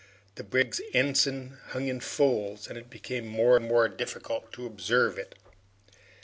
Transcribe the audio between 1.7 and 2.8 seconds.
in folds, and